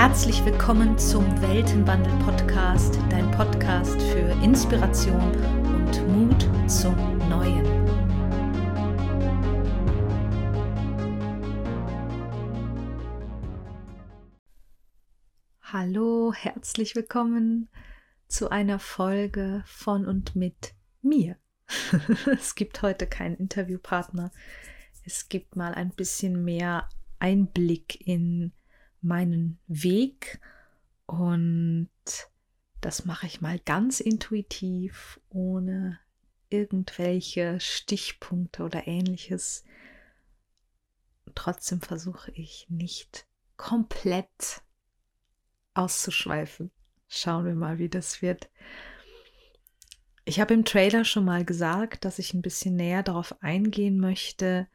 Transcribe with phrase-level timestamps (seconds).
[0.00, 5.20] Herzlich willkommen zum Weltenwandel Podcast, dein Podcast für Inspiration
[5.74, 6.94] und Mut zum
[7.28, 7.66] Neuen.
[15.62, 17.68] Hallo, herzlich willkommen
[18.28, 21.38] zu einer Folge von und mit mir.
[22.26, 24.30] es gibt heute keinen Interviewpartner.
[25.04, 26.88] Es gibt mal ein bisschen mehr
[27.18, 28.52] Einblick in
[29.00, 30.40] meinen Weg
[31.06, 31.88] und
[32.80, 35.98] das mache ich mal ganz intuitiv, ohne
[36.48, 39.64] irgendwelche Stichpunkte oder ähnliches.
[41.34, 43.26] Trotzdem versuche ich nicht
[43.56, 44.62] komplett
[45.74, 46.70] auszuschweifen.
[47.08, 48.50] Schauen wir mal, wie das wird.
[50.24, 54.68] Ich habe im Trailer schon mal gesagt, dass ich ein bisschen näher darauf eingehen möchte,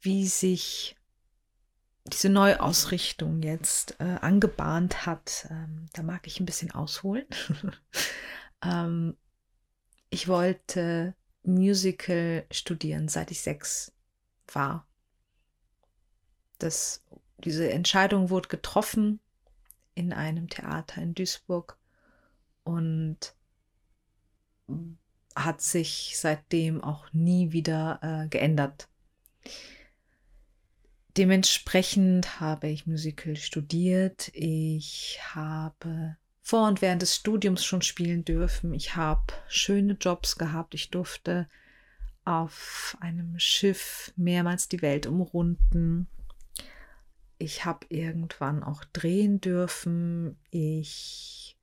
[0.00, 0.96] wie sich
[2.04, 5.46] diese Neuausrichtung jetzt äh, angebahnt hat.
[5.50, 7.26] Ähm, da mag ich ein bisschen ausholen.
[8.64, 9.16] ähm,
[10.10, 13.92] ich wollte Musical studieren, seit ich sechs
[14.52, 14.86] war.
[16.58, 17.04] Das,
[17.38, 19.20] diese Entscheidung wurde getroffen
[19.94, 21.78] in einem Theater in Duisburg
[22.64, 23.34] und
[25.34, 28.88] hat sich seitdem auch nie wieder äh, geändert.
[31.16, 34.30] Dementsprechend habe ich Musical studiert.
[34.34, 38.72] Ich habe vor und während des Studiums schon spielen dürfen.
[38.72, 40.74] Ich habe schöne Jobs gehabt.
[40.74, 41.48] Ich durfte
[42.24, 46.08] auf einem Schiff mehrmals die Welt umrunden.
[47.38, 50.38] Ich habe irgendwann auch drehen dürfen.
[50.50, 51.58] Ich,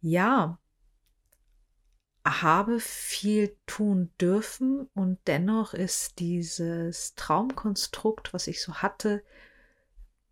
[0.00, 0.58] ja,
[2.24, 9.22] habe viel tun dürfen und dennoch ist dieses Traumkonstrukt, was ich so hatte,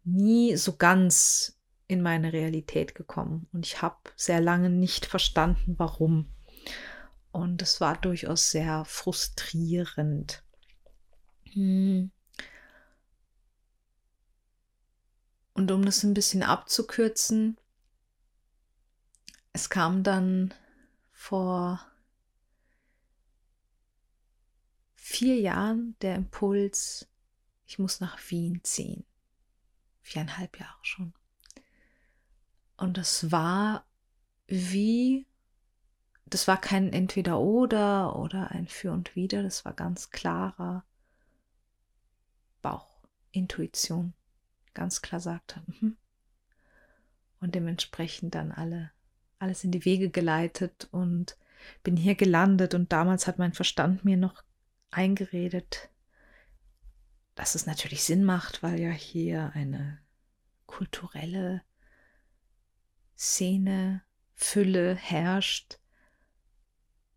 [0.05, 3.49] nie so ganz in meine Realität gekommen.
[3.53, 6.29] Und ich habe sehr lange nicht verstanden, warum.
[7.33, 10.43] Und es war durchaus sehr frustrierend.
[11.53, 12.11] Hm.
[15.55, 17.57] Und um das ein bisschen abzukürzen,
[19.53, 20.55] es kam dann
[21.19, 21.85] vor
[24.95, 27.09] vier Jahren der Impuls,
[27.67, 29.05] ich muss nach Wien ziehen.
[30.01, 31.13] Viereinhalb Jahre schon.
[32.77, 33.85] Und das war
[34.47, 35.27] wie,
[36.25, 40.85] das war kein Entweder-Oder oder ein Für und Wider, das war ganz klarer
[42.63, 43.03] Bauch,
[43.33, 44.15] Intuition,
[44.73, 45.65] ganz klar sagte.
[45.67, 45.97] Mhm.
[47.41, 48.93] Und dementsprechend dann alle
[49.39, 51.37] alles in die Wege geleitet und
[51.83, 54.43] bin hier gelandet und damals hat mein Verstand mir noch
[54.91, 55.91] eingeredet,
[57.35, 59.99] dass es natürlich Sinn macht, weil ja hier eine
[60.67, 61.63] kulturelle
[63.17, 64.03] Szene,
[64.35, 65.79] Fülle herrscht,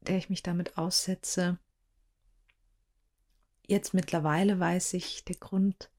[0.02, 1.60] der ich mich damit aussetze.
[3.68, 5.92] Jetzt mittlerweile weiß ich, der Grund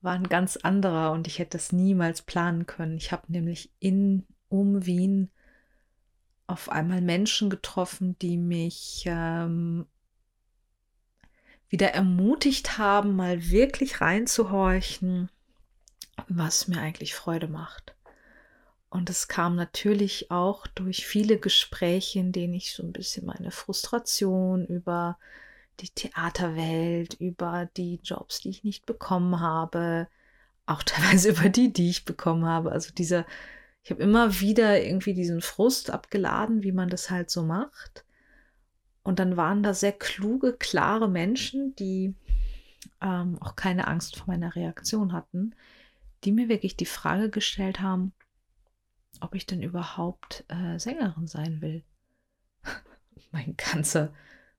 [0.00, 2.96] war ein ganz anderer und ich hätte es niemals planen können.
[2.96, 5.30] Ich habe nämlich in um Wien
[6.46, 9.86] auf einmal Menschen getroffen, die mich ähm,
[11.68, 15.30] wieder ermutigt haben, mal wirklich reinzuhorchen,
[16.28, 17.94] was mir eigentlich Freude macht.
[18.88, 23.50] Und es kam natürlich auch durch viele Gespräche, in denen ich so ein bisschen meine
[23.50, 25.18] Frustration über
[25.80, 30.08] die Theaterwelt, über die Jobs, die ich nicht bekommen habe,
[30.64, 32.72] auch teilweise über die, die ich bekommen habe.
[32.72, 33.26] Also dieser
[33.86, 38.04] ich habe immer wieder irgendwie diesen Frust abgeladen, wie man das halt so macht.
[39.04, 42.12] Und dann waren da sehr kluge, klare Menschen, die
[43.00, 45.54] ähm, auch keine Angst vor meiner Reaktion hatten,
[46.24, 48.12] die mir wirklich die Frage gestellt haben,
[49.20, 51.84] ob ich denn überhaupt äh, Sängerin sein will.
[53.30, 54.12] mein ganzer,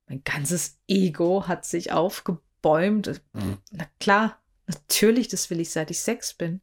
[0.08, 3.22] mein ganzes Ego hat sich aufgebäumt.
[3.34, 3.58] Mhm.
[3.72, 6.62] Na klar, natürlich, das will ich, seit ich sechs bin.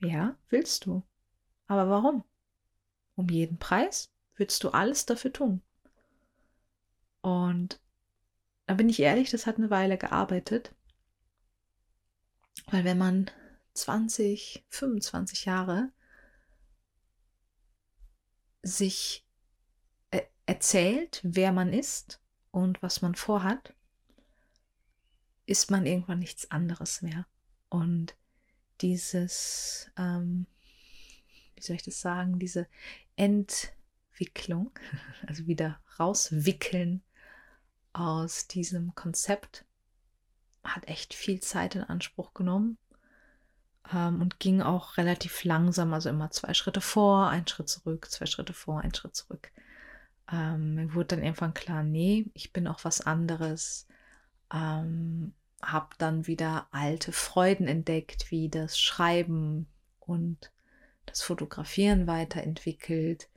[0.00, 1.02] Ja, willst du.
[1.66, 2.24] Aber warum?
[3.16, 5.62] Um jeden Preis willst du alles dafür tun.
[7.20, 7.80] Und
[8.66, 10.74] da bin ich ehrlich, das hat eine Weile gearbeitet.
[12.70, 13.30] Weil wenn man
[13.74, 15.90] 20, 25 Jahre
[18.62, 19.26] sich
[20.10, 23.74] äh, erzählt, wer man ist und was man vorhat,
[25.46, 27.26] ist man irgendwann nichts anderes mehr.
[27.70, 28.16] Und
[28.80, 30.46] dieses, ähm,
[31.56, 32.66] wie soll ich das sagen, diese
[33.16, 34.70] Entwicklung,
[35.26, 37.02] also wieder rauswickeln
[37.92, 39.64] aus diesem Konzept,
[40.64, 42.78] hat echt viel Zeit in Anspruch genommen.
[43.92, 48.26] ähm, und ging auch relativ langsam, also immer zwei Schritte vor, ein Schritt zurück, zwei
[48.26, 49.50] Schritte vor, ein Schritt zurück.
[50.30, 53.86] Ähm, mir wurde dann irgendwann klar, nee, ich bin auch was anderes.
[54.52, 59.66] Ähm, habe dann wieder alte Freuden entdeckt, wie das Schreiben
[59.98, 60.52] und
[61.06, 63.28] das Fotografieren weiterentwickelt.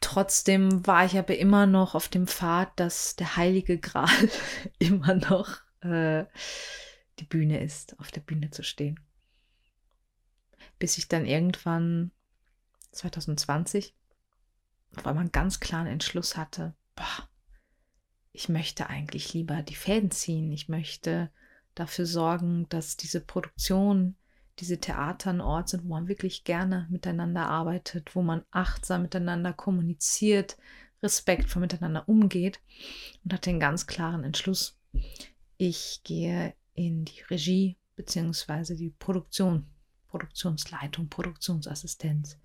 [0.00, 4.08] Trotzdem war ich aber immer noch auf dem Pfad, dass der heilige Gral
[4.78, 6.24] immer noch äh,
[7.18, 8.98] die Bühne ist, auf der Bühne zu stehen.
[10.78, 12.10] Bis ich dann irgendwann
[12.90, 13.94] 2020
[14.96, 17.28] auf einmal einen ganz klaren Entschluss hatte, boah,
[18.32, 20.52] ich möchte eigentlich lieber die Fäden ziehen.
[20.52, 21.30] Ich möchte
[21.74, 24.16] dafür sorgen, dass diese Produktion,
[24.58, 29.52] diese Theater ein Ort sind, wo man wirklich gerne miteinander arbeitet, wo man achtsam miteinander
[29.52, 30.56] kommuniziert,
[31.02, 32.60] respektvoll miteinander umgeht
[33.24, 34.78] und hat den ganz klaren Entschluss,
[35.56, 38.74] ich gehe in die Regie bzw.
[38.74, 39.66] die Produktion,
[40.08, 42.38] Produktionsleitung, Produktionsassistenz.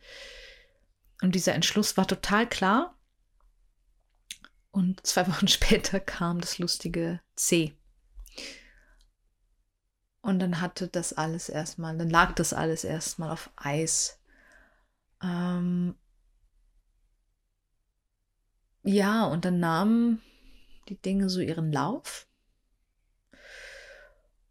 [1.22, 2.97] Und dieser Entschluss war total klar.
[4.72, 7.76] Und zwei Wochen später kam das lustige C.
[10.22, 14.20] Und dann hatte das alles erstmal, dann lag das alles erstmal auf Eis.
[15.24, 15.96] Ähm
[18.84, 20.22] ja, und dann nahmen
[20.90, 22.28] die Dinge so ihren Lauf.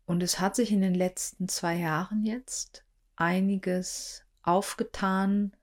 [0.07, 2.85] Und es hat sich in den letzten zwei Jahren jetzt
[3.17, 5.55] einiges aufgetan,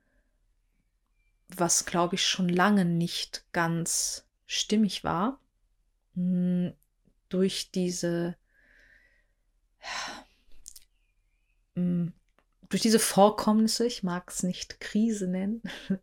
[1.47, 4.27] was, glaube ich, schon lange nicht ganz
[4.57, 5.39] stimmig war.
[6.15, 6.73] Hm,
[7.29, 8.35] durch diese
[11.75, 12.13] hm,
[12.69, 15.61] durch diese Vorkommnisse, ich mag es nicht Krise nennen,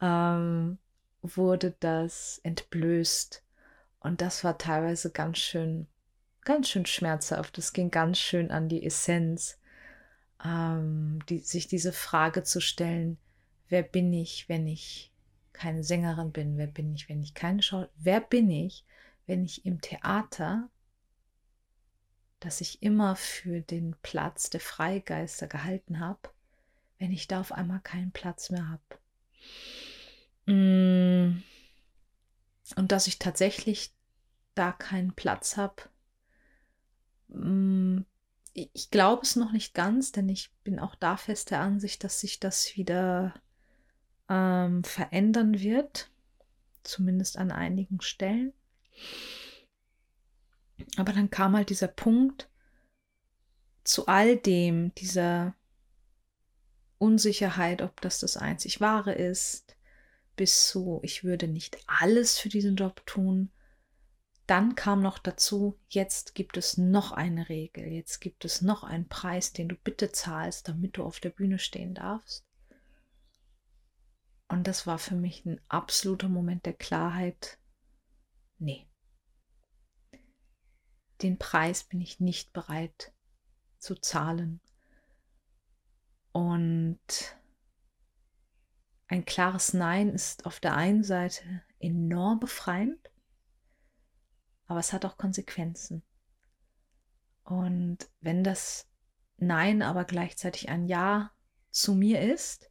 [0.00, 0.78] ähm,
[1.22, 3.42] wurde das entblößt.
[4.00, 5.88] Und das war teilweise ganz schön
[6.46, 7.58] ganz schön schmerzhaft.
[7.58, 9.58] Es ging ganz schön an die Essenz,
[10.42, 13.18] ähm, die, sich diese Frage zu stellen,
[13.68, 15.12] wer bin ich, wenn ich
[15.56, 16.56] keine Sängerin bin?
[16.56, 17.86] Wer bin ich, wenn ich keine Schau?
[17.96, 18.84] Wer bin ich,
[19.26, 20.68] wenn ich im Theater,
[22.40, 26.30] das ich immer für den Platz der Freigeister gehalten habe,
[26.98, 30.52] wenn ich da auf einmal keinen Platz mehr habe?
[30.52, 31.42] Mm.
[32.76, 33.92] Und dass ich tatsächlich
[34.54, 35.82] da keinen Platz habe,
[37.28, 38.00] Mm,
[38.52, 42.20] ich glaube es noch nicht ganz, denn ich bin auch da fest der Ansicht, dass
[42.20, 43.34] sich das wieder
[44.28, 46.10] ähm, verändern wird,
[46.82, 48.52] zumindest an einigen Stellen.
[50.96, 52.48] Aber dann kam halt dieser Punkt
[53.84, 55.54] zu all dem, dieser
[56.98, 59.76] Unsicherheit, ob das das einzig wahre ist,
[60.34, 63.50] bis zu, ich würde nicht alles für diesen Job tun,
[64.46, 69.08] dann kam noch dazu, jetzt gibt es noch eine Regel, jetzt gibt es noch einen
[69.08, 72.45] Preis, den du bitte zahlst, damit du auf der Bühne stehen darfst.
[74.48, 77.58] Und das war für mich ein absoluter Moment der Klarheit.
[78.58, 78.86] Nee.
[81.22, 83.12] Den Preis bin ich nicht bereit
[83.78, 84.60] zu zahlen.
[86.32, 86.98] Und
[89.08, 93.10] ein klares Nein ist auf der einen Seite enorm befreiend
[94.66, 96.02] aber es hat auch Konsequenzen.
[97.44, 98.88] Und wenn das
[99.36, 101.30] Nein aber gleichzeitig ein Ja
[101.70, 102.70] zu mir ist,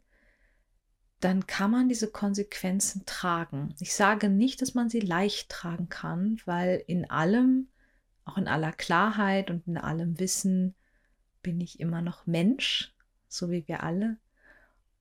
[1.19, 3.73] dann kann man diese Konsequenzen tragen.
[3.79, 7.67] Ich sage nicht, dass man sie leicht tragen kann, weil in allem,
[8.25, 10.75] auch in aller Klarheit und in allem Wissen,
[11.41, 12.93] bin ich immer noch Mensch,
[13.27, 14.17] so wie wir alle.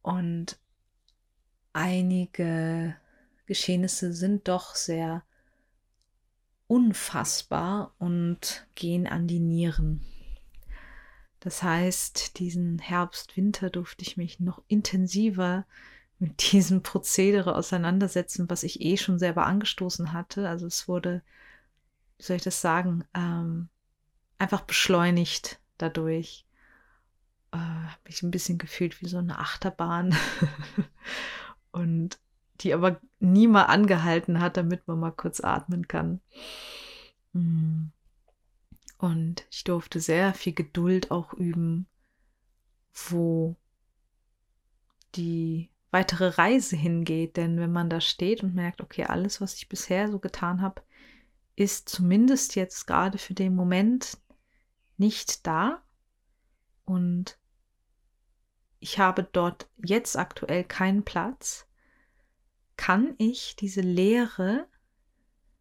[0.03, 0.59] Und
[1.73, 2.97] einige
[3.47, 5.23] Geschehnisse sind doch sehr
[6.67, 10.01] unfassbar und gehen an die Nieren.
[11.41, 15.67] Das heißt, diesen Herbst, Winter durfte ich mich noch intensiver
[16.19, 20.49] mit diesem Prozedere auseinandersetzen, was ich eh schon selber angestoßen hatte.
[20.49, 21.23] Also es wurde,
[22.19, 23.69] wie soll ich das sagen, ähm,
[24.39, 26.47] einfach beschleunigt dadurch.
[27.53, 30.17] Äh, Habe ich ein bisschen gefühlt wie so eine Achterbahn.
[31.73, 32.19] und
[32.61, 36.21] die aber nie mal angehalten hat, damit man mal kurz atmen kann.
[37.33, 37.87] Mm.
[38.99, 41.87] Und ich durfte sehr viel Geduld auch üben,
[42.93, 43.57] wo
[45.15, 47.39] die weitere Reise hingeht.
[47.39, 50.83] Denn wenn man da steht und merkt, okay, alles, was ich bisher so getan habe,
[51.57, 54.19] ist zumindest jetzt gerade für den Moment
[54.99, 55.83] nicht da.
[56.85, 57.39] Und
[58.81, 61.67] ich habe dort jetzt aktuell keinen Platz
[62.77, 64.67] kann ich diese Leere,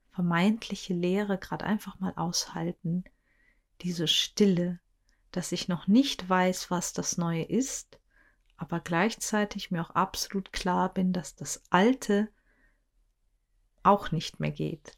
[0.10, 3.04] vermeintliche Leere, gerade einfach mal aushalten,
[3.82, 4.80] diese Stille,
[5.32, 8.00] dass ich noch nicht weiß, was das Neue ist,
[8.58, 12.30] aber gleichzeitig mir auch absolut klar bin, dass das Alte
[13.84, 14.98] auch nicht mehr geht.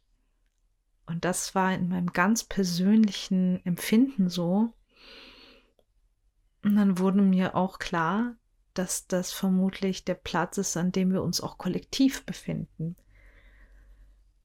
[1.06, 4.74] Und das war in meinem ganz persönlichen Empfinden so.
[6.64, 8.36] Und dann wurde mir auch klar,
[8.74, 12.96] dass das vermutlich der Platz ist, an dem wir uns auch kollektiv befinden.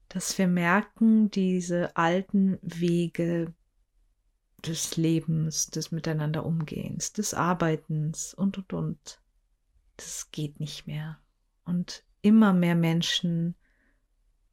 [0.09, 3.55] Dass wir merken, diese alten Wege
[4.67, 9.21] des Lebens, des Miteinanderumgehens, des Arbeitens und, und, und,
[9.97, 11.19] das geht nicht mehr.
[11.65, 13.55] Und immer mehr Menschen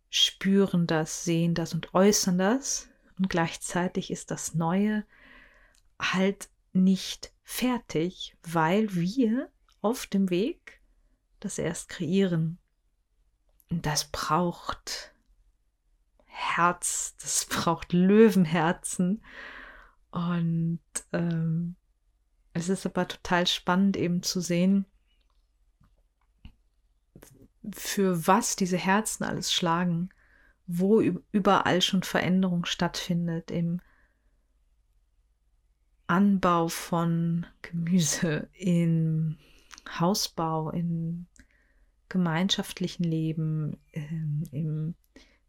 [0.10, 2.90] spüren das, sehen das und äußern das.
[3.18, 5.06] Und gleichzeitig ist das Neue
[6.00, 9.50] halt nicht fertig, weil wir
[9.82, 10.82] auf dem Weg
[11.40, 12.60] das erst kreieren.
[13.70, 15.14] Und das braucht
[16.26, 19.24] Herz, das braucht Löwenherzen.
[20.12, 20.80] Und
[21.14, 21.76] ähm,
[22.54, 24.86] es ist aber total spannend eben zu sehen,
[27.74, 30.10] für was diese Herzen alles schlagen,
[30.66, 33.82] wo überall schon Veränderung stattfindet im
[36.08, 39.38] Anbau von Gemüse, im
[40.00, 41.28] Hausbau, im
[42.10, 44.96] gemeinschaftlichen Leben, ähm, im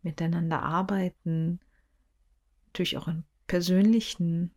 [0.02, 1.60] Miteinander arbeiten,
[2.66, 4.52] natürlich auch in persönlichen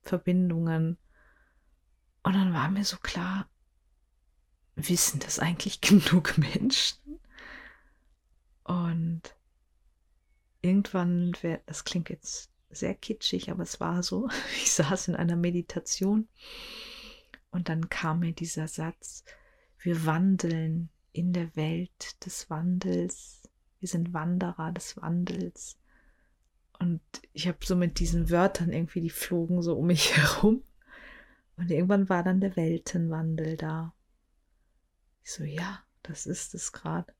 [0.00, 0.96] Verbindungen.
[2.22, 3.46] Und dann war mir so klar,
[4.76, 7.20] wissen das eigentlich genug Menschen?
[8.64, 9.22] Und
[10.62, 11.32] irgendwann,
[11.66, 16.28] das klingt jetzt sehr kitschig, aber es war so, ich saß in einer Meditation
[17.50, 19.24] und dann kam mir dieser Satz,
[19.78, 23.42] wir wandeln in der Welt des Wandels,
[23.80, 25.76] wir sind Wanderer des Wandels.
[26.82, 27.00] Und
[27.32, 30.64] ich habe so mit diesen Wörtern irgendwie, die flogen so um mich herum.
[31.56, 33.94] Und irgendwann war dann der Weltenwandel da.
[35.22, 37.14] Ich so, ja, das ist es gerade.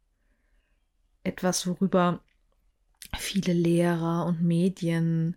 [1.22, 2.24] Etwas, worüber
[3.16, 5.36] viele Lehrer und Medien,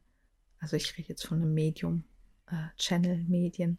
[0.58, 2.03] also ich rede jetzt von einem Medium,
[2.48, 3.77] äh, Channel-Medien,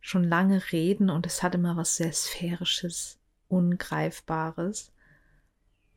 [0.00, 4.92] schon lange reden und es hat immer was sehr Sphärisches, Ungreifbares.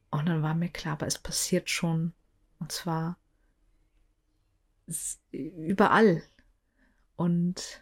[0.09, 2.13] Und dann war mir klar, aber es passiert schon.
[2.59, 3.19] Und zwar
[5.31, 6.23] überall.
[7.15, 7.81] Und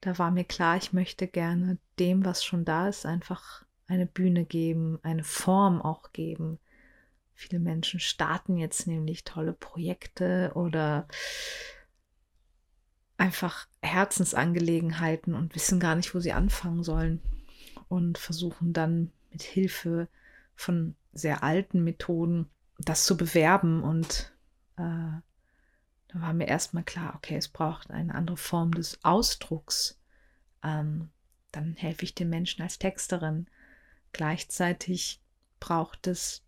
[0.00, 4.44] da war mir klar, ich möchte gerne dem, was schon da ist, einfach eine Bühne
[4.44, 6.58] geben, eine Form auch geben.
[7.34, 11.06] Viele Menschen starten jetzt nämlich tolle Projekte oder
[13.16, 17.20] einfach Herzensangelegenheiten und wissen gar nicht, wo sie anfangen sollen
[17.88, 20.08] und versuchen dann mit Hilfe
[20.54, 24.32] von sehr alten Methoden das zu bewerben und
[24.76, 25.20] äh,
[26.08, 30.00] da war mir erstmal klar, okay, es braucht eine andere Form des Ausdrucks.
[30.62, 31.10] Ähm,
[31.52, 33.46] dann helfe ich den Menschen als Texterin.
[34.12, 35.20] Gleichzeitig
[35.60, 36.42] braucht es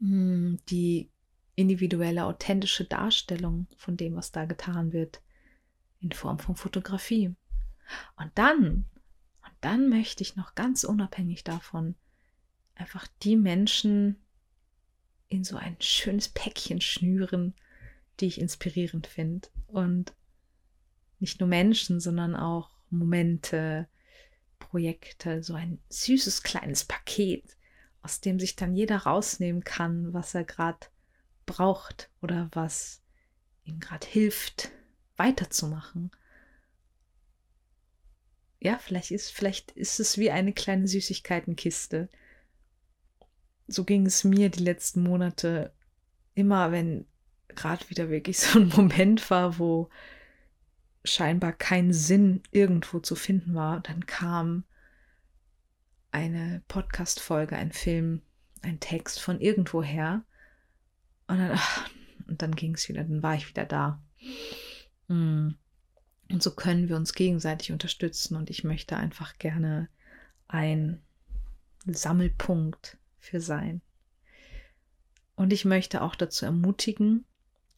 [0.00, 1.10] mh, hm, die
[1.54, 5.22] individuelle, authentische Darstellung von dem, was da getan wird,
[6.00, 7.34] in Form von Fotografie.
[8.16, 8.84] Und dann,
[9.42, 11.96] und dann möchte ich noch ganz unabhängig davon
[12.78, 14.16] einfach die Menschen
[15.28, 17.54] in so ein schönes Päckchen schnüren,
[18.20, 19.48] die ich inspirierend finde.
[19.66, 20.14] Und
[21.18, 23.88] nicht nur Menschen, sondern auch Momente,
[24.58, 27.56] Projekte, so ein süßes kleines Paket,
[28.02, 30.86] aus dem sich dann jeder rausnehmen kann, was er gerade
[31.46, 33.02] braucht oder was
[33.64, 34.70] ihm gerade hilft,
[35.16, 36.10] weiterzumachen.
[38.60, 42.08] Ja, vielleicht ist, vielleicht ist es wie eine kleine Süßigkeitenkiste.
[43.68, 45.72] So ging es mir die letzten Monate
[46.34, 47.06] immer, wenn
[47.54, 49.88] gerade wieder wirklich so ein Moment war, wo
[51.04, 53.80] scheinbar kein Sinn irgendwo zu finden war.
[53.80, 54.64] Dann kam
[56.10, 58.22] eine Podcast-Folge, ein Film,
[58.62, 60.24] ein Text von irgendwoher.
[61.26, 61.58] Und dann,
[62.26, 64.02] und dann ging es wieder, dann war ich wieder da.
[65.08, 65.56] Hm.
[66.30, 68.36] Und so können wir uns gegenseitig unterstützen.
[68.36, 69.88] Und ich möchte einfach gerne
[70.46, 71.00] ein
[71.86, 73.80] Sammelpunkt für sein.
[75.36, 77.24] Und ich möchte auch dazu ermutigen,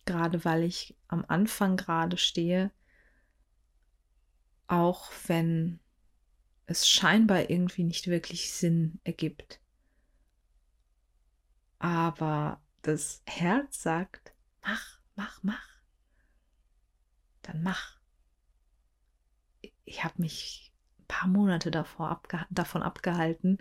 [0.04, 2.70] gerade weil ich am Anfang gerade stehe,
[4.66, 5.80] auch wenn
[6.66, 9.60] es scheinbar irgendwie nicht wirklich Sinn ergibt.
[11.78, 15.68] Aber das Herz sagt, mach, mach, mach.
[17.42, 17.98] Dann mach.
[19.84, 23.58] Ich habe mich ein paar Monate davor abge davon abgehalten,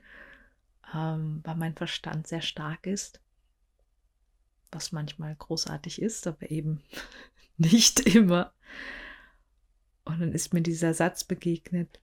[0.94, 3.22] ähm, weil mein Verstand sehr stark ist
[4.72, 6.82] was manchmal großartig ist, aber eben
[7.58, 8.54] nicht immer.
[10.06, 12.00] Und dann ist mir dieser Satz begegnet.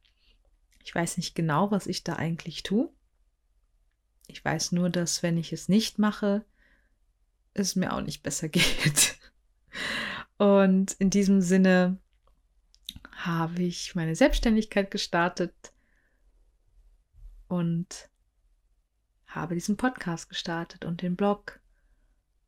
[0.84, 2.88] Ich weiß nicht genau, was ich da eigentlich tue.
[4.28, 6.44] Ich weiß nur, dass wenn ich es nicht mache,
[7.54, 9.18] es mir auch nicht besser geht.
[10.38, 11.98] Und in diesem Sinne
[13.12, 15.54] habe ich meine Selbstständigkeit gestartet
[17.48, 18.10] und
[19.26, 21.60] habe diesen Podcast gestartet und den Blog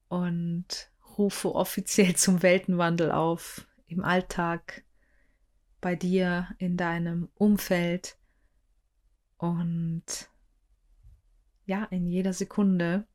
[0.08, 4.84] und rufe offiziell zum Weltenwandel auf im Alltag,
[5.80, 8.18] bei dir, in deinem Umfeld.
[9.36, 10.04] Und
[11.66, 13.06] ja, in jeder Sekunde,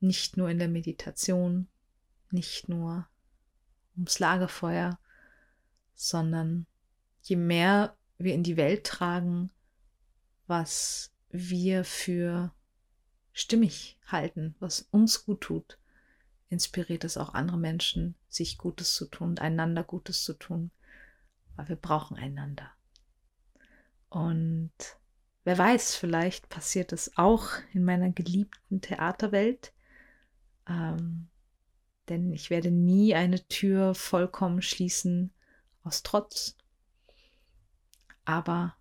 [0.00, 1.68] nicht nur in der Meditation,
[2.30, 3.06] nicht nur
[3.96, 4.98] ums Lagerfeuer,
[5.94, 6.66] sondern
[7.22, 9.50] je mehr wir in die Welt tragen,
[10.46, 12.54] was wir für
[13.38, 15.78] stimmig halten, was uns gut tut,
[16.48, 20.70] inspiriert es auch andere Menschen, sich Gutes zu tun, einander Gutes zu tun,
[21.56, 22.70] weil wir brauchen einander.
[24.08, 24.72] Und
[25.44, 29.72] wer weiß, vielleicht passiert es auch in meiner geliebten Theaterwelt,
[30.68, 31.28] ähm,
[32.08, 35.32] denn ich werde nie eine Tür vollkommen schließen
[35.84, 36.56] aus Trotz.
[38.24, 38.74] Aber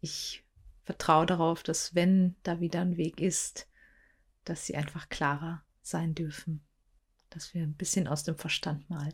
[0.00, 0.45] ich
[0.86, 3.68] vertraue darauf, dass wenn da wieder ein Weg ist,
[4.44, 6.64] dass sie einfach klarer sein dürfen,
[7.28, 9.12] dass wir ein bisschen aus dem Verstand mal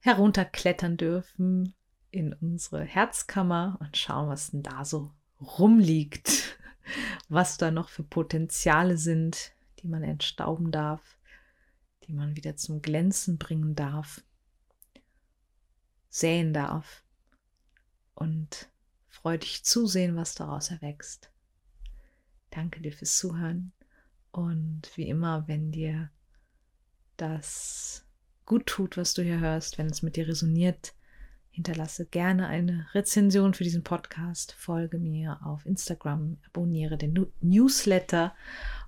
[0.00, 1.74] herunterklettern dürfen
[2.10, 6.58] in unsere Herzkammer und schauen, was denn da so rumliegt,
[7.28, 11.16] was da noch für Potenziale sind, die man entstauben darf,
[12.04, 14.24] die man wieder zum Glänzen bringen darf,
[16.08, 17.04] säen darf.
[18.14, 18.68] Und
[19.22, 21.30] freudig zusehen, was daraus erwächst.
[22.50, 23.72] Danke dir fürs Zuhören
[24.30, 26.10] und wie immer, wenn dir
[27.16, 28.04] das
[28.46, 30.94] gut tut, was du hier hörst, wenn es mit dir resoniert,
[31.50, 38.34] hinterlasse gerne eine Rezension für diesen Podcast, folge mir auf Instagram, abonniere den Newsletter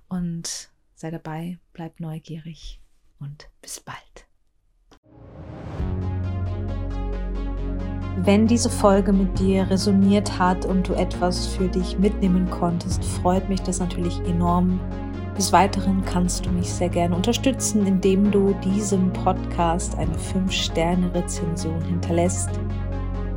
[0.07, 2.79] und sei dabei, bleib neugierig
[3.19, 4.25] und bis bald.
[8.23, 13.49] Wenn diese Folge mit dir resoniert hat und du etwas für dich mitnehmen konntest, freut
[13.49, 14.79] mich das natürlich enorm.
[15.35, 22.51] Des Weiteren kannst du mich sehr gerne unterstützen, indem du diesem Podcast eine 5-Sterne-Rezension hinterlässt.